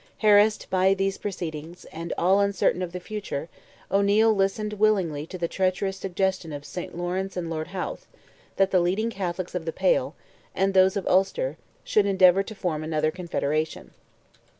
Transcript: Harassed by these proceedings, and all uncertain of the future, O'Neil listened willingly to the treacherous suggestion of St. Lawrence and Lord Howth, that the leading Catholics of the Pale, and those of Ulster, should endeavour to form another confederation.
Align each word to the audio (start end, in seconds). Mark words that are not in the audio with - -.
Harassed 0.21 0.67
by 0.71 0.95
these 0.95 1.19
proceedings, 1.19 1.85
and 1.91 2.11
all 2.17 2.39
uncertain 2.39 2.81
of 2.81 2.91
the 2.91 2.99
future, 2.99 3.49
O'Neil 3.91 4.33
listened 4.33 4.73
willingly 4.73 5.27
to 5.27 5.37
the 5.37 5.47
treacherous 5.47 5.95
suggestion 5.95 6.51
of 6.51 6.65
St. 6.65 6.97
Lawrence 6.97 7.37
and 7.37 7.51
Lord 7.51 7.67
Howth, 7.67 8.07
that 8.55 8.71
the 8.71 8.79
leading 8.79 9.11
Catholics 9.11 9.53
of 9.53 9.63
the 9.65 9.71
Pale, 9.71 10.15
and 10.55 10.73
those 10.73 10.97
of 10.97 11.05
Ulster, 11.05 11.55
should 11.83 12.07
endeavour 12.07 12.41
to 12.41 12.55
form 12.55 12.83
another 12.83 13.11
confederation. 13.11 13.91